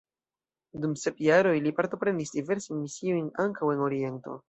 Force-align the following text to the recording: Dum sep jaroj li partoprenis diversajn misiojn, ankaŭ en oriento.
Dum 0.85 0.95
sep 1.01 1.21
jaroj 1.27 1.53
li 1.67 1.75
partoprenis 1.81 2.35
diversajn 2.39 2.83
misiojn, 2.87 3.33
ankaŭ 3.49 3.75
en 3.77 3.89
oriento. 3.91 4.39